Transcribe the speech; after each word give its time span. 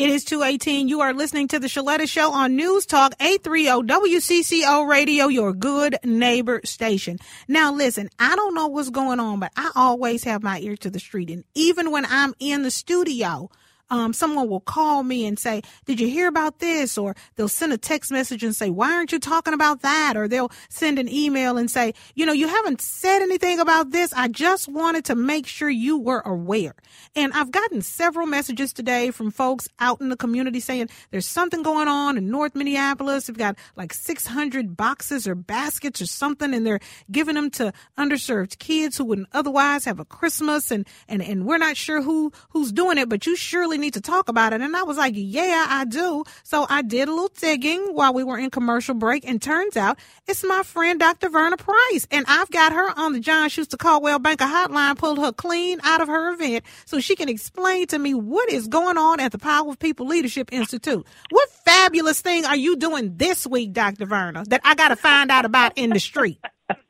It 0.00 0.08
is 0.08 0.24
218. 0.24 0.88
You 0.88 1.02
are 1.02 1.12
listening 1.12 1.46
to 1.48 1.58
the 1.58 1.66
Sheletta 1.66 2.08
Show 2.08 2.32
on 2.32 2.56
News 2.56 2.86
Talk 2.86 3.12
830 3.20 3.86
WCCO 3.86 4.88
Radio, 4.88 5.26
your 5.28 5.52
good 5.52 5.98
neighbor 6.02 6.62
station. 6.64 7.18
Now 7.48 7.70
listen, 7.70 8.08
I 8.18 8.34
don't 8.34 8.54
know 8.54 8.68
what's 8.68 8.88
going 8.88 9.20
on, 9.20 9.40
but 9.40 9.52
I 9.56 9.70
always 9.76 10.24
have 10.24 10.42
my 10.42 10.58
ear 10.60 10.74
to 10.78 10.88
the 10.88 10.98
street. 10.98 11.28
And 11.28 11.44
even 11.54 11.90
when 11.90 12.06
I'm 12.06 12.32
in 12.38 12.62
the 12.62 12.70
studio, 12.70 13.50
um, 13.90 14.12
someone 14.12 14.48
will 14.48 14.60
call 14.60 15.02
me 15.02 15.26
and 15.26 15.38
say, 15.38 15.62
Did 15.84 16.00
you 16.00 16.08
hear 16.08 16.28
about 16.28 16.60
this? 16.60 16.96
Or 16.96 17.16
they'll 17.36 17.48
send 17.48 17.72
a 17.72 17.78
text 17.78 18.10
message 18.12 18.44
and 18.44 18.54
say, 18.54 18.70
Why 18.70 18.92
aren't 18.92 19.12
you 19.12 19.18
talking 19.18 19.54
about 19.54 19.82
that? 19.82 20.16
Or 20.16 20.28
they'll 20.28 20.52
send 20.68 20.98
an 20.98 21.08
email 21.08 21.58
and 21.58 21.70
say, 21.70 21.94
You 22.14 22.26
know, 22.26 22.32
you 22.32 22.48
haven't 22.48 22.80
said 22.80 23.22
anything 23.22 23.58
about 23.58 23.90
this. 23.90 24.12
I 24.14 24.28
just 24.28 24.68
wanted 24.68 25.04
to 25.06 25.14
make 25.14 25.46
sure 25.46 25.68
you 25.68 25.98
were 25.98 26.20
aware. 26.20 26.74
And 27.16 27.32
I've 27.32 27.50
gotten 27.50 27.82
several 27.82 28.26
messages 28.26 28.72
today 28.72 29.10
from 29.10 29.30
folks 29.30 29.68
out 29.80 30.00
in 30.00 30.08
the 30.08 30.16
community 30.16 30.60
saying 30.60 30.88
there's 31.10 31.26
something 31.26 31.62
going 31.62 31.88
on 31.88 32.16
in 32.16 32.30
North 32.30 32.54
Minneapolis. 32.54 33.26
They've 33.26 33.36
got 33.36 33.56
like 33.76 33.92
600 33.92 34.76
boxes 34.76 35.26
or 35.26 35.34
baskets 35.34 36.00
or 36.00 36.06
something, 36.06 36.54
and 36.54 36.64
they're 36.64 36.80
giving 37.10 37.34
them 37.34 37.50
to 37.52 37.72
underserved 37.98 38.58
kids 38.58 38.96
who 38.96 39.04
wouldn't 39.04 39.28
otherwise 39.32 39.84
have 39.84 39.98
a 39.98 40.04
Christmas. 40.04 40.70
And, 40.70 40.86
and, 41.08 41.22
and 41.22 41.44
we're 41.44 41.58
not 41.58 41.76
sure 41.76 42.02
who, 42.02 42.32
who's 42.50 42.70
doing 42.70 42.98
it, 42.98 43.08
but 43.08 43.26
you 43.26 43.34
surely 43.34 43.79
need 43.80 43.94
to 43.94 44.00
talk 44.00 44.28
about 44.28 44.52
it. 44.52 44.60
And 44.60 44.76
I 44.76 44.82
was 44.82 44.96
like, 44.96 45.14
yeah, 45.16 45.66
I 45.68 45.84
do. 45.84 46.24
So 46.42 46.66
I 46.68 46.82
did 46.82 47.08
a 47.08 47.10
little 47.10 47.32
digging 47.38 47.94
while 47.94 48.14
we 48.14 48.24
were 48.24 48.38
in 48.38 48.50
commercial 48.50 48.94
break, 48.94 49.28
and 49.28 49.40
turns 49.40 49.76
out 49.76 49.98
it's 50.26 50.44
my 50.44 50.62
friend 50.62 51.00
Dr. 51.00 51.28
Verna 51.28 51.56
Price. 51.56 52.06
And 52.10 52.24
I've 52.28 52.50
got 52.50 52.72
her 52.72 52.98
on 52.98 53.12
the 53.12 53.20
John 53.20 53.48
Schuster 53.48 53.76
Coldwell 53.76 54.18
Banker 54.18 54.44
hotline, 54.44 54.96
pulled 54.96 55.18
her 55.18 55.32
clean 55.32 55.80
out 55.82 56.00
of 56.00 56.08
her 56.08 56.32
event 56.32 56.64
so 56.84 57.00
she 57.00 57.16
can 57.16 57.28
explain 57.28 57.86
to 57.88 57.98
me 57.98 58.14
what 58.14 58.50
is 58.50 58.68
going 58.68 58.98
on 58.98 59.20
at 59.20 59.32
the 59.32 59.38
Power 59.38 59.70
of 59.70 59.78
People 59.78 60.06
Leadership 60.06 60.52
Institute. 60.52 61.06
What 61.30 61.50
fabulous 61.64 62.20
thing 62.20 62.44
are 62.44 62.56
you 62.56 62.76
doing 62.76 63.16
this 63.16 63.46
week, 63.46 63.72
Dr. 63.72 64.06
Verna, 64.06 64.44
that 64.48 64.60
I 64.64 64.74
got 64.74 64.88
to 64.88 64.96
find 64.96 65.30
out 65.30 65.44
about 65.44 65.72
in 65.76 65.90
the 65.90 66.00
street? 66.00 66.38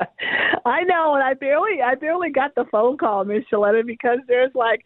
I 0.67 0.83
know, 0.85 1.15
and 1.15 1.25
I 1.25 1.35
barely, 1.35 1.81
I 1.83 1.95
barely 1.95 2.31
got 2.31 2.55
the 2.55 2.65
phone 2.71 2.99
call, 2.99 3.25
Miss 3.25 3.45
Sheletta, 3.51 3.85
because 3.87 4.19
there's 4.29 4.53
like 4.55 4.85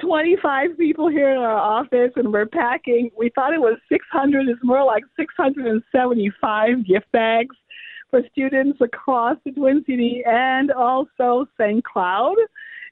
25 0.00 0.76
people 0.76 1.08
here 1.08 1.30
in 1.30 1.38
our 1.38 1.56
office, 1.56 2.10
and 2.16 2.32
we're 2.32 2.46
packing. 2.46 3.10
We 3.16 3.30
thought 3.34 3.52
it 3.52 3.60
was 3.60 3.78
600. 3.88 4.48
It's 4.48 4.60
more 4.62 4.84
like 4.84 5.04
675 5.18 6.86
gift 6.86 7.10
bags 7.12 7.56
for 8.10 8.22
students 8.30 8.78
across 8.80 9.36
the 9.44 9.52
Twin 9.52 9.84
City 9.86 10.22
and 10.26 10.70
also 10.70 11.46
St. 11.58 11.82
Cloud 11.84 12.36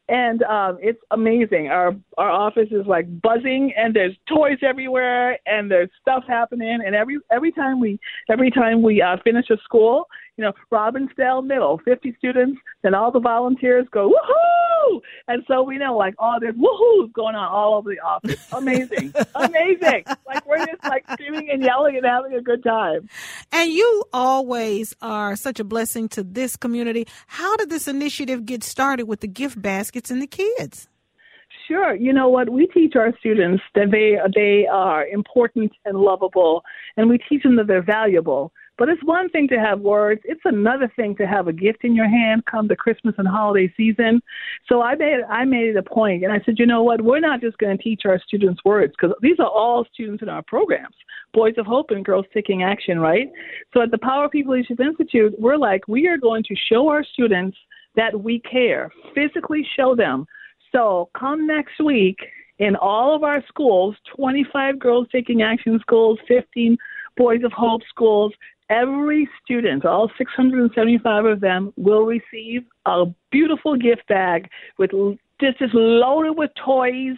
and 0.09 0.43
um, 0.43 0.79
it's 0.81 1.01
amazing. 1.11 1.69
Our 1.69 1.95
our 2.19 2.31
office 2.31 2.69
is 2.71 2.87
like 2.87 3.07
buzzing, 3.23 3.73
and 3.77 3.95
there's 3.95 4.15
toys 4.29 4.59
everywhere, 4.63 5.39
and 5.47 5.71
there's 5.71 5.91
stuff 6.01 6.25
happening. 6.27 6.81
And 6.85 6.95
every 6.95 7.19
every 7.31 7.53
time 7.53 7.81
we 7.81 7.99
every 8.29 8.51
time 8.51 8.83
we 8.83 9.01
uh, 9.01 9.17
finish 9.25 9.49
a 9.51 9.57
school, 9.65 10.09
you 10.37 10.45
know, 10.45 10.53
Robbinsdale 10.73 11.47
Middle, 11.47 11.81
50 11.85 12.15
students, 12.19 12.61
then 12.83 12.95
all 12.95 13.13
the 13.13 13.21
volunteers 13.21 13.87
go 13.93 14.11
woohoo, 14.11 15.01
and 15.29 15.45
so 15.47 15.63
we 15.63 15.79
know 15.79 15.97
like 15.97 16.15
oh, 16.19 16.39
there's 16.41 16.57
woohoos 16.57 17.13
going 17.13 17.37
on 17.37 17.49
all 17.49 17.75
over 17.75 17.91
the 17.91 18.01
office. 18.01 18.53
Amazing, 18.53 19.15
amazing. 19.35 20.05
Like 20.27 20.47
we're 20.47 20.67
just 20.67 20.83
like 20.85 21.05
screaming 21.13 21.49
and 21.51 21.63
yelling 21.63 21.97
and 21.97 22.05
having 22.05 22.35
a 22.35 22.43
good 22.43 22.65
time. 22.65 23.09
And 23.63 23.73
you 23.73 24.03
always 24.13 24.93
are 25.01 25.37
such 25.37 25.61
a 25.61 25.65
blessing 25.65 26.09
to 26.09 26.25
this 26.25 26.57
community. 26.57 27.07
How 27.29 27.57
did 27.57 27.71
this 27.71 27.87
initiative 27.87 28.45
get 28.45 28.65
started 28.65 29.05
with 29.05 29.21
the 29.21 29.29
gift 29.29 29.63
baskets 29.63 30.11
and 30.11 30.21
the 30.21 30.27
kids? 30.27 30.89
Sure. 31.69 31.95
You 31.95 32.13
know 32.13 32.29
what? 32.29 32.49
We 32.49 32.67
teach 32.67 32.97
our 32.97 33.17
students 33.21 33.63
that 33.77 33.93
they 33.93 34.19
they 34.35 34.67
are 34.67 35.07
important 35.07 35.71
and 35.85 35.97
lovable, 35.97 36.65
and 36.97 37.09
we 37.09 37.19
teach 37.29 37.45
them 37.45 37.55
that 37.55 37.69
they're 37.69 37.85
valuable. 37.85 38.53
But 38.79 38.89
it's 38.89 39.03
one 39.05 39.29
thing 39.29 39.49
to 39.49 39.57
have 39.57 39.81
words. 39.81 40.23
It's 40.25 40.41
another 40.45 40.91
thing 40.97 41.15
to 41.17 41.27
have 41.27 41.47
a 41.47 41.53
gift 41.53 41.85
in 41.85 41.95
your 41.95 42.09
hand 42.09 42.45
come 42.47 42.69
the 42.69 42.77
Christmas 42.77 43.15
and 43.19 43.29
holiday 43.29 43.73
season. 43.77 44.21
So 44.69 44.83
I 44.83 44.95
made 44.95 45.21
I 45.29 45.45
made 45.45 45.69
it 45.69 45.77
a 45.77 45.83
point, 45.83 46.25
and 46.25 46.33
I 46.33 46.41
said, 46.45 46.59
you 46.59 46.67
know 46.67 46.83
what? 46.83 47.03
We're 47.03 47.21
not 47.21 47.41
just 47.41 47.59
going 47.59 47.77
to 47.77 47.83
teach 47.83 48.03
our 48.07 48.19
students 48.27 48.65
words 48.65 48.95
because 48.99 49.15
these 49.21 49.39
are 49.39 49.49
all 49.49 49.87
students 49.93 50.23
in 50.23 50.29
our 50.29 50.43
programs, 50.43 50.95
Boys 51.35 51.55
of 51.59 51.67
Hope 51.67 51.91
and 51.91 52.05
Girls 52.05 52.27
Taking 52.33 52.63
Action, 52.63 52.99
right? 52.99 53.29
So 53.75 53.83
at 53.83 53.91
the 53.91 53.99
Power 53.99 54.29
People 54.29 54.55
Leadership 54.55 54.81
Institute, 54.81 55.35
we're 55.39 55.59
like, 55.59 55.87
we 55.87 56.09
are 56.09 56.19
going 56.19 56.43
to 56.45 56.55
show 56.71 56.89
our 56.89 57.05
students 57.05 57.57
that 57.95 58.19
we 58.19 58.41
care, 58.41 58.91
physically 59.15 59.67
show 59.77 59.95
them 59.95 60.27
so 60.73 61.11
come 61.19 61.47
next 61.47 61.81
week 61.85 62.17
in 62.59 62.77
all 62.77 63.15
of 63.15 63.23
our 63.23 63.45
schools 63.47 63.95
25 64.17 64.79
Girls 64.79 65.07
Taking 65.13 65.43
Action 65.43 65.79
schools, 65.81 66.19
15 66.27 66.77
Boys 67.17 67.45
of 67.45 67.53
Hope 67.53 67.83
schools. 67.89 68.33
Every 68.73 69.29
student, 69.45 69.85
all 69.85 70.11
675 70.17 71.25
of 71.27 71.41
them, 71.41 71.75
will 71.77 72.05
receive 72.05 72.63
a 72.87 73.05
beautiful 73.31 73.77
gift 73.77 74.07
bag 74.09 74.49
with 74.79 74.91
just 75.41 75.61
is 75.61 75.71
loaded 75.75 76.39
with 76.39 76.51
toys 76.65 77.17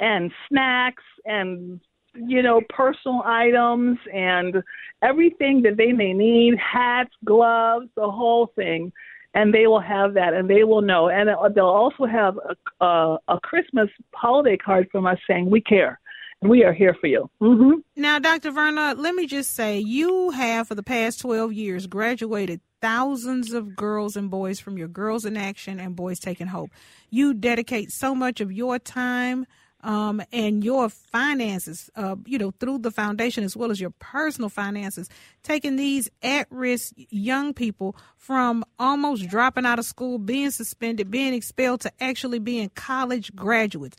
and 0.00 0.32
snacks 0.48 1.02
and 1.24 1.80
you 2.14 2.42
know 2.42 2.60
personal 2.70 3.22
items 3.24 3.98
and 4.12 4.62
everything 5.02 5.62
that 5.62 5.76
they 5.76 5.92
may 5.92 6.12
need 6.12 6.54
hats 6.58 7.12
gloves 7.24 7.88
the 7.94 8.10
whole 8.10 8.50
thing 8.56 8.90
and 9.36 9.52
they 9.52 9.66
will 9.66 9.80
have 9.80 10.14
that, 10.14 10.32
and 10.32 10.48
they 10.48 10.64
will 10.64 10.80
know, 10.80 11.10
and 11.10 11.28
uh, 11.28 11.48
they'll 11.54 11.66
also 11.66 12.06
have 12.06 12.38
a, 12.38 12.84
a, 12.84 13.18
a 13.28 13.40
Christmas 13.42 13.88
holiday 14.14 14.56
card 14.56 14.88
from 14.90 15.04
us 15.04 15.18
saying 15.28 15.50
we 15.50 15.60
care. 15.60 16.00
We 16.42 16.64
are 16.64 16.72
here 16.72 16.94
for 17.00 17.06
you. 17.06 17.30
Mm-hmm. 17.40 17.80
Now, 17.96 18.18
Dr. 18.18 18.50
Verna, 18.50 18.94
let 18.96 19.14
me 19.14 19.26
just 19.26 19.54
say, 19.54 19.78
you 19.78 20.30
have 20.30 20.68
for 20.68 20.74
the 20.74 20.82
past 20.82 21.20
12 21.20 21.52
years 21.52 21.86
graduated 21.86 22.60
thousands 22.80 23.52
of 23.52 23.74
girls 23.74 24.16
and 24.16 24.30
boys 24.30 24.60
from 24.60 24.76
your 24.76 24.88
Girls 24.88 25.24
in 25.24 25.36
Action 25.36 25.80
and 25.80 25.96
Boys 25.96 26.20
Taking 26.20 26.46
Hope. 26.46 26.70
You 27.10 27.32
dedicate 27.32 27.90
so 27.90 28.14
much 28.14 28.40
of 28.40 28.52
your 28.52 28.78
time 28.78 29.46
um, 29.82 30.20
and 30.32 30.64
your 30.64 30.88
finances, 30.88 31.90
uh, 31.96 32.16
you 32.26 32.38
know, 32.38 32.52
through 32.58 32.78
the 32.78 32.90
foundation 32.90 33.44
as 33.44 33.56
well 33.56 33.70
as 33.70 33.80
your 33.80 33.92
personal 33.98 34.48
finances, 34.50 35.08
taking 35.42 35.76
these 35.76 36.10
at 36.22 36.48
risk 36.50 36.92
young 36.96 37.54
people 37.54 37.96
from 38.16 38.64
almost 38.78 39.28
dropping 39.28 39.64
out 39.64 39.78
of 39.78 39.84
school, 39.84 40.18
being 40.18 40.50
suspended, 40.50 41.10
being 41.10 41.34
expelled 41.34 41.80
to 41.82 41.92
actually 42.00 42.40
being 42.40 42.68
college 42.70 43.34
graduates. 43.34 43.96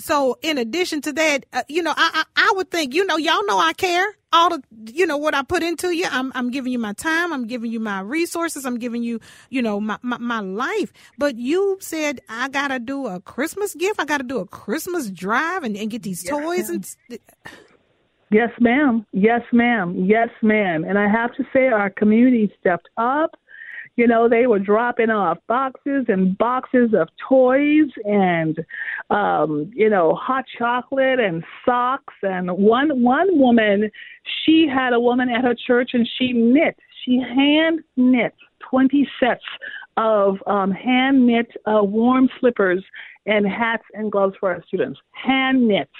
So 0.00 0.38
in 0.42 0.58
addition 0.58 1.00
to 1.02 1.12
that, 1.12 1.46
uh, 1.52 1.62
you 1.68 1.82
know, 1.82 1.92
I, 1.96 2.24
I 2.36 2.50
I 2.50 2.52
would 2.56 2.70
think, 2.70 2.94
you 2.94 3.04
know, 3.06 3.16
y'all 3.16 3.44
know 3.46 3.58
I 3.58 3.72
care. 3.72 4.06
All 4.32 4.48
the, 4.50 4.62
you 4.92 5.06
know, 5.06 5.16
what 5.16 5.34
I 5.34 5.42
put 5.42 5.62
into 5.62 5.90
you. 5.90 6.06
I'm 6.10 6.30
I'm 6.34 6.50
giving 6.50 6.72
you 6.72 6.78
my 6.78 6.92
time. 6.92 7.32
I'm 7.32 7.46
giving 7.46 7.70
you 7.72 7.80
my 7.80 8.00
resources. 8.00 8.64
I'm 8.64 8.78
giving 8.78 9.02
you, 9.02 9.20
you 9.50 9.60
know, 9.62 9.80
my 9.80 9.98
my, 10.02 10.18
my 10.18 10.40
life. 10.40 10.92
But 11.18 11.36
you 11.36 11.78
said 11.80 12.20
I 12.28 12.48
gotta 12.48 12.78
do 12.78 13.06
a 13.06 13.20
Christmas 13.20 13.74
gift. 13.74 14.00
I 14.00 14.04
gotta 14.04 14.24
do 14.24 14.38
a 14.38 14.46
Christmas 14.46 15.10
drive 15.10 15.64
and, 15.64 15.76
and 15.76 15.90
get 15.90 16.02
these 16.02 16.24
Yes, 16.24 16.30
toys 16.30 16.68
ma'am. 16.68 16.82
and. 17.10 17.18
Yes, 18.32 18.50
ma'am. 18.60 19.06
Yes, 19.12 19.42
ma'am. 19.52 20.04
Yes, 20.04 20.28
ma'am. 20.40 20.84
And 20.84 20.96
I 20.96 21.08
have 21.08 21.34
to 21.34 21.44
say, 21.52 21.66
our 21.66 21.90
community 21.90 22.52
stepped 22.60 22.88
up. 22.96 23.34
You 24.00 24.06
know, 24.06 24.30
they 24.30 24.46
were 24.46 24.58
dropping 24.58 25.10
off 25.10 25.36
boxes 25.46 26.06
and 26.08 26.38
boxes 26.38 26.94
of 26.98 27.10
toys 27.28 27.90
and, 28.06 28.58
um, 29.10 29.70
you 29.74 29.90
know, 29.90 30.14
hot 30.14 30.46
chocolate 30.56 31.20
and 31.20 31.44
socks. 31.66 32.14
And 32.22 32.50
one 32.50 33.02
one 33.02 33.38
woman, 33.38 33.90
she 34.42 34.66
had 34.66 34.94
a 34.94 35.00
woman 35.00 35.28
at 35.28 35.44
her 35.44 35.54
church, 35.54 35.90
and 35.92 36.08
she 36.16 36.32
knit. 36.32 36.78
She 37.04 37.20
hand 37.20 37.80
knit 37.98 38.32
twenty 38.70 39.06
sets 39.20 39.44
of 39.98 40.38
um, 40.46 40.70
hand 40.70 41.26
knit 41.26 41.48
uh, 41.66 41.84
warm 41.84 42.30
slippers 42.40 42.82
and 43.26 43.46
hats 43.46 43.84
and 43.92 44.10
gloves 44.10 44.34
for 44.40 44.50
our 44.50 44.64
students. 44.66 44.98
Hand 45.10 45.68
knit 45.68 45.90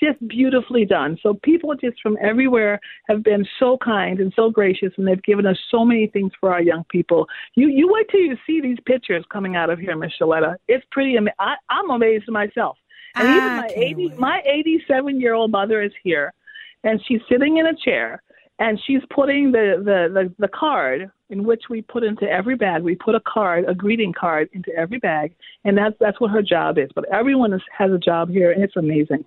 just 0.00 0.26
beautifully 0.28 0.84
done. 0.84 1.18
So 1.22 1.34
people 1.42 1.74
just 1.74 2.00
from 2.02 2.16
everywhere 2.20 2.80
have 3.08 3.22
been 3.22 3.46
so 3.58 3.78
kind 3.82 4.20
and 4.20 4.32
so 4.36 4.50
gracious, 4.50 4.92
and 4.96 5.06
they've 5.06 5.22
given 5.22 5.46
us 5.46 5.58
so 5.70 5.84
many 5.84 6.06
things 6.06 6.32
for 6.38 6.52
our 6.52 6.62
young 6.62 6.84
people. 6.90 7.26
You 7.54 7.68
you 7.68 7.88
wait 7.92 8.08
till 8.10 8.20
you 8.20 8.36
see 8.46 8.60
these 8.60 8.78
pictures 8.86 9.24
coming 9.32 9.56
out 9.56 9.70
of 9.70 9.78
here, 9.78 9.96
Miss 9.96 10.12
Sheletta. 10.20 10.56
It's 10.68 10.84
pretty. 10.90 11.16
Ama- 11.16 11.32
I, 11.38 11.54
I'm 11.68 11.90
amazed 11.90 12.28
myself. 12.28 12.76
And 13.14 13.28
ah, 13.28 13.36
even 13.36 13.56
my 13.56 13.68
80 13.74 14.06
wait. 14.08 14.18
my 14.18 14.42
87 14.44 15.20
year 15.20 15.34
old 15.34 15.50
mother 15.50 15.82
is 15.82 15.92
here, 16.02 16.32
and 16.84 17.00
she's 17.06 17.20
sitting 17.30 17.58
in 17.58 17.66
a 17.66 17.74
chair. 17.74 18.22
And 18.58 18.80
she's 18.86 19.02
putting 19.14 19.52
the, 19.52 19.74
the, 19.84 20.08
the, 20.10 20.34
the 20.38 20.48
card 20.48 21.10
in 21.28 21.44
which 21.44 21.64
we 21.68 21.82
put 21.82 22.02
into 22.02 22.24
every 22.24 22.56
bag. 22.56 22.82
We 22.82 22.94
put 22.94 23.14
a 23.14 23.20
card, 23.20 23.66
a 23.68 23.74
greeting 23.74 24.14
card, 24.18 24.48
into 24.54 24.74
every 24.74 24.98
bag, 24.98 25.34
and 25.64 25.76
that's 25.76 25.94
that's 26.00 26.18
what 26.20 26.30
her 26.30 26.40
job 26.40 26.78
is. 26.78 26.88
But 26.94 27.04
everyone 27.12 27.52
is, 27.52 27.60
has 27.76 27.92
a 27.92 27.98
job 27.98 28.30
here, 28.30 28.52
and 28.52 28.64
it's 28.64 28.76
amazing. 28.76 29.26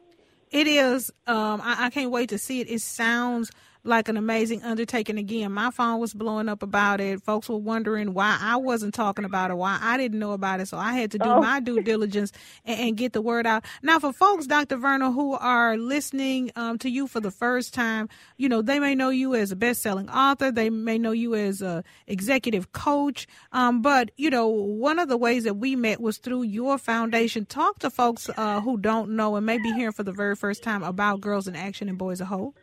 It 0.51 0.67
is. 0.67 1.11
Um, 1.27 1.61
I, 1.63 1.85
I 1.85 1.89
can't 1.89 2.11
wait 2.11 2.29
to 2.29 2.37
see 2.37 2.61
it. 2.61 2.69
It 2.69 2.81
sounds 2.81 3.51
like 3.89 4.07
an 4.07 4.15
amazing 4.17 4.63
undertaking. 4.63 5.17
Again, 5.17 5.51
my 5.51 5.71
phone 5.71 5.99
was 5.99 6.13
blowing 6.13 6.47
up 6.47 6.63
about 6.63 7.01
it. 7.01 7.21
Folks 7.23 7.49
were 7.49 7.57
wondering 7.57 8.13
why 8.13 8.37
I 8.39 8.55
wasn't 8.55 8.93
talking 8.93 9.25
about 9.25 9.51
it, 9.51 9.55
why 9.55 9.77
I 9.81 9.97
didn't 9.97 10.19
know 10.19 10.31
about 10.31 10.61
it. 10.61 10.67
So 10.67 10.77
I 10.77 10.93
had 10.93 11.11
to 11.11 11.17
do 11.17 11.25
Oh. 11.29 11.41
my 11.41 11.59
due 11.59 11.81
diligence 11.81 12.31
and, 12.65 12.79
and 12.79 12.97
get 12.97 13.13
the 13.13 13.21
word 13.21 13.45
out. 13.45 13.65
Now, 13.83 13.99
for 13.99 14.13
folks, 14.13 14.47
Dr. 14.47 14.77
Verna, 14.77 15.11
who 15.11 15.33
are 15.33 15.75
listening 15.77 16.51
um, 16.55 16.77
to 16.79 16.89
you 16.89 17.07
for 17.07 17.19
the 17.19 17.31
first 17.31 17.73
time, 17.73 18.07
you 18.37 18.47
know, 18.47 18.61
they 18.61 18.79
may 18.79 18.95
know 18.95 19.09
you 19.09 19.35
as 19.35 19.51
a 19.51 19.55
best-selling 19.55 20.09
author. 20.09 20.51
They 20.51 20.69
may 20.69 20.97
know 20.97 21.11
you 21.11 21.35
as 21.35 21.61
a 21.61 21.83
executive 22.07 22.71
coach. 22.71 23.27
Um, 23.51 23.81
but 23.81 24.11
you 24.17 24.29
know, 24.29 24.47
one 24.47 24.99
of 24.99 25.09
the 25.09 25.17
ways 25.17 25.43
that 25.43 25.55
we 25.55 25.75
met 25.75 25.99
was 25.99 26.17
through 26.17 26.43
your 26.43 26.77
foundation. 26.77 27.45
Talk 27.45 27.79
to 27.79 27.89
folks 27.89 28.29
uh, 28.37 28.61
who 28.61 28.77
don't 28.77 29.11
know 29.11 29.35
and 29.35 29.45
may 29.45 29.57
be 29.57 29.71
hearing 29.73 29.93
for 29.93 30.03
the 30.03 30.11
very 30.11 30.35
first 30.35 30.63
time 30.63 30.83
about 30.83 31.21
Girls 31.21 31.47
in 31.47 31.55
Action 31.55 31.89
and 31.89 31.97
Boys 31.97 32.21
of 32.21 32.27
Hope. 32.27 32.57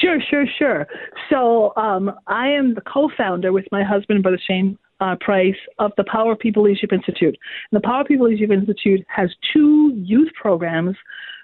Sure, 0.00 0.18
sure, 0.30 0.46
sure. 0.58 0.86
So 1.30 1.72
um, 1.76 2.12
I 2.26 2.48
am 2.48 2.74
the 2.74 2.80
co-founder 2.82 3.52
with 3.52 3.66
my 3.72 3.82
husband, 3.82 4.22
Brother 4.22 4.40
Shane 4.46 4.78
uh, 5.00 5.16
Price, 5.20 5.56
of 5.78 5.92
the 5.96 6.04
Power 6.04 6.36
People 6.36 6.62
Leadership 6.62 6.92
Institute. 6.92 7.36
And 7.70 7.82
the 7.82 7.86
Power 7.86 8.04
People 8.04 8.28
Leadership 8.28 8.50
Institute 8.50 9.04
has 9.08 9.30
two 9.52 9.92
youth 9.96 10.30
programs, 10.40 10.96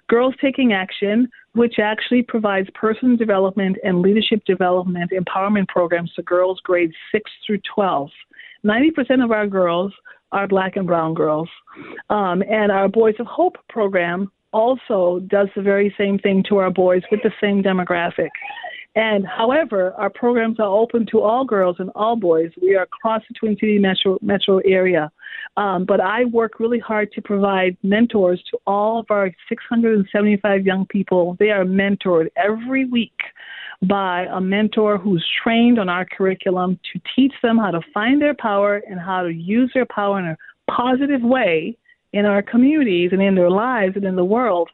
Girls 0.08 0.34
Taking 0.40 0.72
Action, 0.72 1.28
which 1.54 1.78
actually 1.78 2.22
provides 2.22 2.68
person 2.74 3.16
development 3.16 3.76
and 3.82 4.02
leadership 4.02 4.44
development 4.44 5.10
empowerment 5.10 5.68
programs 5.68 6.12
to 6.14 6.22
girls 6.22 6.60
grades 6.62 6.94
6 7.12 7.30
through 7.46 7.60
12. 7.74 8.10
90% 8.64 9.24
of 9.24 9.30
our 9.30 9.46
girls 9.46 9.92
are 10.32 10.46
black 10.46 10.76
and 10.76 10.86
brown 10.86 11.14
girls. 11.14 11.48
Um, 12.08 12.42
and 12.42 12.70
our 12.70 12.88
Boys 12.88 13.14
of 13.18 13.26
Hope 13.26 13.56
program 13.68 14.30
also 14.52 15.20
does 15.26 15.48
the 15.54 15.62
very 15.62 15.94
same 15.96 16.18
thing 16.18 16.42
to 16.48 16.58
our 16.58 16.70
boys 16.70 17.02
with 17.10 17.20
the 17.22 17.32
same 17.40 17.62
demographic. 17.62 18.30
And 18.96 19.24
however, 19.24 19.94
our 19.96 20.10
programs 20.10 20.58
are 20.58 20.66
open 20.66 21.06
to 21.12 21.20
all 21.20 21.44
girls 21.44 21.76
and 21.78 21.90
all 21.94 22.16
boys. 22.16 22.50
We 22.60 22.74
are 22.74 22.82
across 22.82 23.22
the 23.28 23.34
Twin 23.34 23.56
City 23.60 23.78
metro, 23.78 24.18
metro 24.20 24.58
area. 24.64 25.12
Um, 25.56 25.84
but 25.84 26.00
I 26.00 26.24
work 26.24 26.58
really 26.58 26.80
hard 26.80 27.12
to 27.12 27.22
provide 27.22 27.76
mentors 27.84 28.42
to 28.50 28.58
all 28.66 28.98
of 28.98 29.06
our 29.10 29.30
675 29.48 30.66
young 30.66 30.86
people. 30.86 31.36
They 31.38 31.50
are 31.50 31.64
mentored 31.64 32.28
every 32.36 32.84
week 32.84 33.18
by 33.82 34.26
a 34.30 34.40
mentor 34.40 34.98
who's 34.98 35.24
trained 35.42 35.78
on 35.78 35.88
our 35.88 36.04
curriculum 36.04 36.78
to 36.92 37.00
teach 37.14 37.32
them 37.42 37.58
how 37.58 37.70
to 37.70 37.80
find 37.94 38.20
their 38.20 38.34
power 38.34 38.82
and 38.88 39.00
how 39.00 39.22
to 39.22 39.32
use 39.32 39.70
their 39.72 39.86
power 39.86 40.18
in 40.18 40.26
a 40.26 40.36
positive 40.70 41.22
way 41.22 41.76
in 42.12 42.26
our 42.26 42.42
communities 42.42 43.10
and 43.12 43.22
in 43.22 43.34
their 43.34 43.50
lives 43.50 43.96
and 43.96 44.04
in 44.04 44.16
the 44.16 44.24
world. 44.24 44.68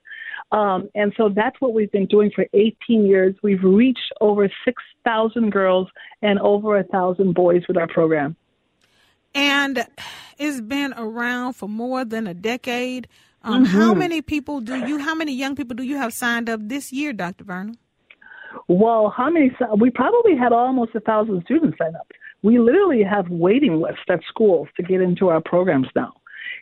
Um, 0.52 0.88
and 0.94 1.12
so 1.16 1.28
that's 1.28 1.60
what 1.60 1.74
we've 1.74 1.90
been 1.90 2.06
doing 2.06 2.30
for 2.34 2.46
18 2.52 3.04
years. 3.04 3.34
We've 3.42 3.62
reached 3.62 4.12
over 4.20 4.48
6,000 4.64 5.50
girls 5.50 5.88
and 6.22 6.38
over 6.38 6.76
1,000 6.76 7.34
boys 7.34 7.62
with 7.66 7.76
our 7.76 7.88
program. 7.88 8.36
And 9.34 9.84
it's 10.38 10.60
been 10.60 10.94
around 10.96 11.54
for 11.54 11.68
more 11.68 12.04
than 12.04 12.26
a 12.26 12.34
decade. 12.34 13.08
Um, 13.42 13.64
How 13.64 13.92
many 13.94 14.22
people 14.22 14.60
do 14.60 14.76
you, 14.86 14.98
how 14.98 15.14
many 15.14 15.32
young 15.32 15.54
people 15.54 15.76
do 15.76 15.84
you 15.84 15.96
have 15.98 16.12
signed 16.12 16.48
up 16.48 16.60
this 16.62 16.92
year, 16.92 17.12
Dr. 17.12 17.44
Verna? 17.44 17.74
Well, 18.68 19.12
how 19.16 19.30
many? 19.30 19.52
We 19.78 19.90
probably 19.90 20.36
had 20.36 20.52
almost 20.52 20.94
a 20.94 21.00
thousand 21.00 21.42
students 21.44 21.78
sign 21.78 21.94
up. 21.94 22.10
We 22.42 22.58
literally 22.58 23.02
have 23.02 23.28
waiting 23.28 23.80
lists 23.80 24.04
at 24.08 24.20
schools 24.28 24.68
to 24.76 24.82
get 24.82 25.00
into 25.00 25.28
our 25.28 25.40
programs 25.40 25.88
now, 25.94 26.14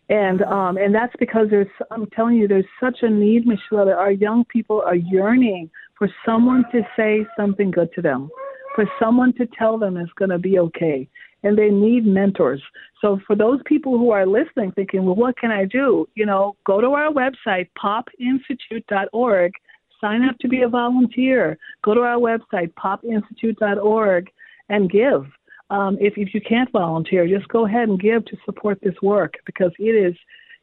and 0.08 0.42
um, 0.42 0.76
and 0.76 0.94
that's 0.94 1.14
because 1.18 1.48
there's. 1.50 1.68
I'm 1.90 2.06
telling 2.10 2.36
you, 2.36 2.46
there's 2.48 2.64
such 2.80 2.98
a 3.02 3.10
need, 3.10 3.46
Michelle. 3.46 3.86
That 3.86 3.96
our 3.96 4.12
young 4.12 4.44
people 4.46 4.82
are 4.84 4.94
yearning 4.94 5.70
for 5.98 6.08
someone 6.26 6.64
to 6.72 6.82
say 6.96 7.26
something 7.36 7.70
good 7.70 7.90
to 7.94 8.02
them, 8.02 8.28
for 8.74 8.84
someone 9.00 9.32
to 9.34 9.46
tell 9.58 9.78
them 9.78 9.96
it's 9.96 10.12
going 10.12 10.30
to 10.30 10.38
be 10.38 10.58
okay, 10.58 11.08
and 11.42 11.56
they 11.56 11.70
need 11.70 12.06
mentors. 12.06 12.62
So 13.00 13.18
for 13.26 13.34
those 13.34 13.60
people 13.64 13.98
who 13.98 14.10
are 14.10 14.26
listening, 14.26 14.72
thinking, 14.72 15.04
well, 15.04 15.14
what 15.14 15.38
can 15.38 15.50
I 15.50 15.64
do? 15.64 16.06
You 16.14 16.26
know, 16.26 16.56
go 16.66 16.80
to 16.80 16.88
our 16.88 17.10
website, 17.10 17.68
popinstitute.org 17.82 19.52
sign 20.00 20.22
up 20.28 20.36
to 20.38 20.48
be 20.48 20.62
a 20.62 20.68
volunteer. 20.68 21.56
Go 21.82 21.94
to 21.94 22.00
our 22.00 22.18
website, 22.18 22.72
popinstitute.org, 22.74 24.30
and 24.68 24.90
give. 24.90 25.24
Um, 25.70 25.96
if, 26.00 26.14
if 26.16 26.34
you 26.34 26.40
can't 26.40 26.70
volunteer, 26.72 27.26
just 27.26 27.48
go 27.48 27.66
ahead 27.66 27.88
and 27.88 27.98
give 27.98 28.24
to 28.26 28.36
support 28.44 28.78
this 28.82 28.94
work 29.02 29.34
because 29.46 29.72
it 29.78 29.94
is 29.94 30.14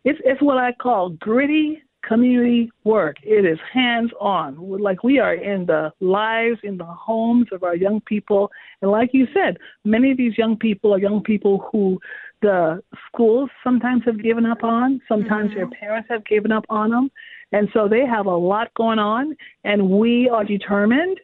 it's, 0.03 0.19
it's 0.23 0.41
what 0.41 0.57
I 0.57 0.73
call 0.73 1.09
gritty 1.09 1.81
community 2.03 2.71
work. 2.83 3.17
It 3.23 3.45
is 3.45 3.59
hands 3.71 4.11
on. 4.19 4.57
Like 4.57 5.03
we 5.03 5.19
are 5.19 5.35
in 5.35 5.65
the 5.65 5.91
lives, 5.99 6.59
in 6.63 6.77
the 6.77 6.85
homes 6.85 7.47
of 7.51 7.63
our 7.63 7.75
young 7.75 8.01
people. 8.01 8.49
And 8.81 8.89
like 8.89 9.11
you 9.13 9.27
said, 9.33 9.57
many 9.85 10.11
of 10.11 10.17
these 10.17 10.37
young 10.37 10.57
people 10.57 10.93
are 10.93 10.99
young 10.99 11.21
people 11.21 11.69
who 11.71 11.99
the 12.41 12.81
schools 13.07 13.49
sometimes 13.63 14.01
have 14.05 14.21
given 14.21 14.47
up 14.47 14.63
on, 14.63 14.99
sometimes 15.07 15.53
their 15.53 15.69
parents 15.69 16.09
have 16.09 16.25
given 16.25 16.51
up 16.51 16.65
on 16.69 16.89
them. 16.89 17.11
And 17.51 17.69
so 17.73 17.87
they 17.87 18.05
have 18.05 18.25
a 18.25 18.35
lot 18.35 18.73
going 18.73 18.97
on, 18.97 19.35
and 19.63 19.89
we 19.89 20.27
are 20.29 20.43
determined 20.43 21.19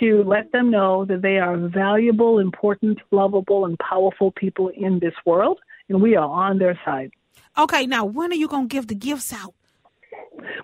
to 0.00 0.22
let 0.24 0.52
them 0.52 0.70
know 0.70 1.04
that 1.06 1.22
they 1.22 1.38
are 1.38 1.56
valuable, 1.56 2.38
important, 2.38 2.98
lovable, 3.10 3.64
and 3.64 3.78
powerful 3.78 4.32
people 4.32 4.68
in 4.68 4.98
this 4.98 5.14
world, 5.26 5.58
and 5.88 6.00
we 6.00 6.16
are 6.16 6.28
on 6.28 6.58
their 6.58 6.78
side. 6.84 7.10
Okay, 7.56 7.86
now 7.86 8.04
when 8.04 8.30
are 8.32 8.36
you 8.36 8.48
going 8.48 8.68
to 8.68 8.72
give 8.72 8.86
the 8.86 8.94
gifts 8.94 9.32
out? 9.32 9.54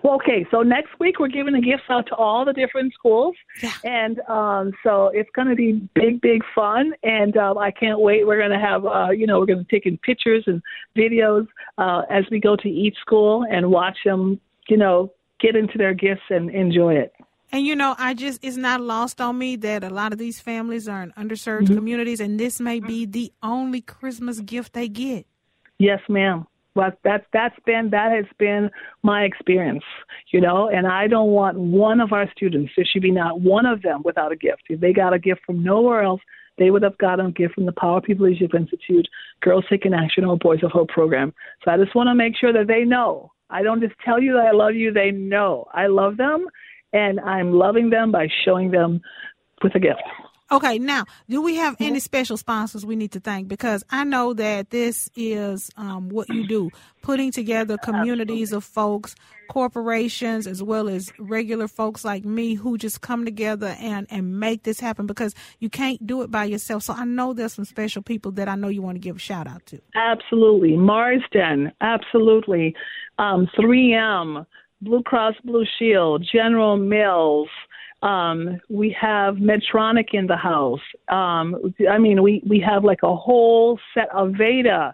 Well, 0.03 0.15
okay, 0.15 0.45
so 0.51 0.61
next 0.61 0.91
week 0.99 1.19
we're 1.19 1.27
giving 1.27 1.53
the 1.53 1.61
gifts 1.61 1.83
out 1.89 2.07
to 2.07 2.15
all 2.15 2.45
the 2.45 2.53
different 2.53 2.93
schools, 2.93 3.35
Yeah. 3.61 3.71
and 3.83 4.19
um, 4.21 4.71
so 4.83 5.07
it's 5.13 5.29
going 5.35 5.47
to 5.49 5.55
be 5.55 5.73
big, 5.93 6.21
big 6.21 6.41
fun, 6.53 6.93
and 7.03 7.35
um, 7.37 7.57
I 7.57 7.71
can't 7.71 7.99
wait. 7.99 8.25
We're 8.25 8.37
going 8.39 8.51
to 8.57 8.59
have, 8.65 8.85
uh, 8.85 9.09
you 9.09 9.27
know, 9.27 9.39
we're 9.39 9.45
going 9.45 9.65
to 9.65 9.71
take 9.71 9.85
in 9.85 9.97
pictures 9.97 10.43
and 10.47 10.61
videos 10.95 11.47
uh, 11.77 12.03
as 12.09 12.23
we 12.31 12.39
go 12.39 12.55
to 12.55 12.69
each 12.69 12.95
school 12.97 13.45
and 13.49 13.69
watch 13.69 13.97
them, 14.05 14.39
you 14.69 14.77
know, 14.77 15.11
get 15.41 15.55
into 15.55 15.77
their 15.77 15.93
gifts 15.93 16.23
and 16.29 16.49
enjoy 16.49 16.95
it. 16.95 17.13
And 17.51 17.65
you 17.65 17.75
know, 17.75 17.95
I 17.97 18.13
just 18.13 18.43
it's 18.43 18.57
not 18.57 18.81
lost 18.81 19.21
on 19.21 19.37
me 19.37 19.55
that 19.57 19.83
a 19.83 19.89
lot 19.89 20.11
of 20.11 20.19
these 20.19 20.39
families 20.39 20.87
are 20.87 21.03
in 21.03 21.11
underserved 21.11 21.63
mm-hmm. 21.63 21.75
communities, 21.75 22.19
and 22.19 22.39
this 22.39 22.59
may 22.59 22.79
be 22.79 23.05
the 23.05 23.31
only 23.41 23.81
Christmas 23.81 24.39
gift 24.39 24.73
they 24.73 24.87
get. 24.87 25.25
Yes, 25.77 25.99
ma'am. 26.09 26.47
Well, 26.75 26.91
that's 27.03 27.25
that's 27.31 27.55
been 27.65 27.91
that 27.91 28.11
has 28.11 28.25
been 28.37 28.69
my 29.03 29.23
experience, 29.23 29.83
you 30.31 30.41
know. 30.41 30.69
And 30.69 30.85
I 30.85 31.07
don't 31.07 31.29
want 31.29 31.57
one 31.57 32.01
of 32.01 32.11
our 32.11 32.29
students. 32.35 32.73
There 32.75 32.85
should 32.85 33.01
be 33.01 33.11
not 33.11 33.39
one 33.39 33.65
of 33.65 33.81
them 33.81 34.01
without 34.03 34.33
a 34.33 34.35
gift. 34.35 34.63
If 34.69 34.81
they 34.81 34.91
got 34.91 35.13
a 35.13 35.19
gift 35.19 35.41
from 35.45 35.63
nowhere 35.63 36.03
else, 36.03 36.21
they 36.57 36.71
would 36.71 36.83
have 36.83 36.97
gotten 36.97 37.27
a 37.27 37.31
gift 37.31 37.55
from 37.55 37.65
the 37.65 37.71
Power 37.71 38.01
People 38.01 38.25
Leadership 38.25 38.53
Institute, 38.53 39.07
Girls 39.41 39.63
Taking 39.69 39.93
Action, 39.93 40.25
or 40.25 40.37
Boys 40.37 40.63
of 40.63 40.71
Hope 40.71 40.89
program. 40.89 41.33
So 41.63 41.71
I 41.71 41.77
just 41.77 41.95
want 41.95 42.07
to 42.07 42.15
make 42.15 42.35
sure 42.35 42.51
that 42.51 42.67
they 42.67 42.83
know 42.83 43.31
I 43.49 43.61
don't 43.61 43.81
just 43.81 43.95
tell 44.03 44.21
you 44.21 44.33
that 44.33 44.47
I 44.47 44.51
love 44.51 44.75
you, 44.75 44.91
they 44.91 45.11
know 45.11 45.67
I 45.73 45.87
love 45.87 46.17
them 46.17 46.47
and 46.95 47.19
I'm 47.19 47.51
loving 47.51 47.89
them 47.89 48.11
by 48.11 48.27
showing 48.45 48.71
them 48.71 49.01
with 49.61 49.75
a 49.75 49.79
gift. 49.79 50.01
Okay, 50.51 50.77
now, 50.77 51.05
do 51.27 51.41
we 51.41 51.55
have 51.55 51.75
any 51.79 51.99
special 51.99 52.37
sponsors 52.37 52.85
we 52.85 52.95
need 52.95 53.11
to 53.13 53.19
thank? 53.19 53.47
Because 53.47 53.83
I 53.89 54.03
know 54.03 54.33
that 54.35 54.69
this 54.69 55.09
is 55.15 55.71
um, 55.75 56.09
what 56.09 56.29
you 56.29 56.47
do, 56.47 56.69
putting 57.01 57.31
together 57.31 57.77
communities 57.79 58.53
of 58.53 58.63
folks, 58.63 59.15
corporations, 59.49 60.45
as 60.45 60.61
well 60.61 60.87
as 60.87 61.11
regular 61.17 61.67
folks 61.67 62.05
like 62.05 62.25
me 62.25 62.53
who 62.53 62.77
just 62.77 63.01
come 63.01 63.25
together 63.25 63.75
and, 63.79 64.05
and 64.11 64.39
make 64.39 64.61
this 64.63 64.79
happen 64.79 65.07
because 65.07 65.33
you 65.59 65.69
can't 65.69 66.05
do 66.05 66.21
it 66.21 66.29
by 66.29 66.45
yourself. 66.45 66.83
So 66.83 66.93
I 66.93 67.05
know 67.05 67.33
there's 67.33 67.53
some 67.53 67.65
special 67.65 68.03
people 68.03 68.31
that 68.33 68.47
I 68.47 68.53
know 68.53 68.67
you 68.67 68.83
want 68.83 68.97
to 68.97 68.99
give 68.99 69.15
a 69.15 69.19
shout 69.19 69.47
out 69.47 69.65
to. 69.67 69.79
Absolutely. 69.95 70.77
Marsden, 70.77 71.71
absolutely. 71.81 72.75
Um, 73.17 73.47
3M, 73.57 74.45
Blue 74.85 75.01
Cross 75.01 75.35
Blue 75.43 75.65
Shield, 75.77 76.25
General 76.31 76.77
Mills, 76.77 77.49
um, 78.03 78.61
we 78.69 78.95
have 78.99 79.35
Medtronic 79.35 80.09
in 80.13 80.27
the 80.27 80.37
house. 80.37 80.79
Um, 81.09 81.73
I 81.89 81.97
mean, 81.97 82.21
we, 82.21 82.43
we 82.47 82.59
have 82.59 82.83
like 82.83 83.01
a 83.01 83.15
whole 83.15 83.79
set 83.95 84.09
of 84.13 84.33
Veda, 84.33 84.93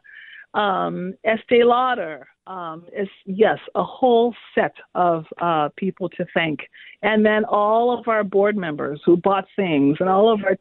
um, 0.53 1.13
Estee 1.25 1.65
Lauder. 1.65 2.27
Um, 2.47 2.85
it's, 2.91 3.11
yes, 3.25 3.59
a 3.75 3.83
whole 3.83 4.33
set 4.55 4.73
of 4.95 5.25
uh, 5.41 5.69
people 5.75 6.09
to 6.09 6.25
thank. 6.33 6.61
And 7.01 7.25
then 7.25 7.43
all 7.45 7.97
of 7.97 8.07
our 8.07 8.23
board 8.23 8.55
members 8.55 9.01
who 9.05 9.17
bought 9.17 9.45
things 9.55 9.97
and 9.99 10.09
all 10.09 10.33
of 10.33 10.43
our, 10.45 10.57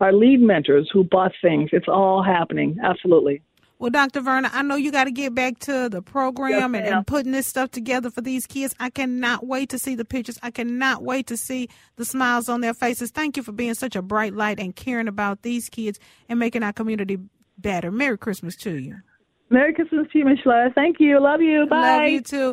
our 0.00 0.12
lead 0.12 0.40
mentors 0.40 0.90
who 0.92 1.04
bought 1.04 1.32
things. 1.40 1.70
It's 1.72 1.88
all 1.88 2.22
happening. 2.22 2.76
Absolutely. 2.82 3.42
Well, 3.82 3.90
Dr. 3.90 4.20
Verna, 4.20 4.48
I 4.52 4.62
know 4.62 4.76
you 4.76 4.92
got 4.92 5.04
to 5.04 5.10
get 5.10 5.34
back 5.34 5.58
to 5.60 5.88
the 5.88 6.02
program 6.02 6.76
yes, 6.76 6.84
and, 6.84 6.94
and, 6.94 7.04
putting 7.04 7.32
this 7.32 7.48
stuff 7.48 7.72
together 7.72 8.12
for 8.12 8.20
these 8.20 8.46
kids. 8.46 8.76
I 8.78 8.90
cannot 8.90 9.44
wait 9.44 9.70
to 9.70 9.78
see 9.80 9.96
the 9.96 10.04
pictures. 10.04 10.38
I 10.40 10.52
cannot 10.52 11.02
wait 11.02 11.26
to 11.26 11.36
see 11.36 11.68
the 11.96 12.04
smiles 12.04 12.48
on 12.48 12.60
their 12.60 12.74
faces. 12.74 13.10
Thank 13.10 13.36
you 13.36 13.42
for 13.42 13.50
being 13.50 13.74
such 13.74 13.96
a 13.96 14.00
bright 14.00 14.34
light 14.34 14.60
and 14.60 14.76
caring 14.76 15.08
about 15.08 15.42
these 15.42 15.68
kids 15.68 15.98
and 16.28 16.38
making 16.38 16.62
our 16.62 16.72
community 16.72 17.18
better. 17.58 17.90
Merry 17.90 18.16
Christmas 18.16 18.54
to 18.58 18.78
you. 18.78 18.98
Merry 19.50 19.74
Christmas 19.74 20.06
to 20.12 20.18
you, 20.20 20.26
Michelle. 20.26 20.70
Thank 20.76 21.00
you. 21.00 21.20
Love 21.20 21.40
you. 21.40 21.66
Bye. 21.68 21.98
Love 21.98 22.08
you 22.08 22.20
too. 22.20 22.52